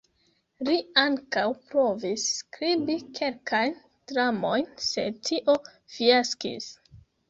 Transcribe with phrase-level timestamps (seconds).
[0.69, 3.79] Li ankaŭ provis skribi kelkajn
[4.15, 5.61] dramojn, sed tio
[5.97, 6.77] fiaskis.